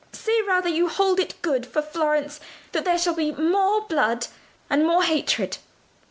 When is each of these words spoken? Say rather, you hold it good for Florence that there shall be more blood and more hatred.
Say 0.13 0.41
rather, 0.41 0.67
you 0.67 0.87
hold 0.89 1.19
it 1.19 1.39
good 1.43 1.63
for 1.67 1.79
Florence 1.83 2.39
that 2.71 2.85
there 2.85 2.97
shall 2.97 3.13
be 3.13 3.33
more 3.33 3.81
blood 3.81 4.25
and 4.67 4.83
more 4.87 5.03
hatred. 5.03 5.59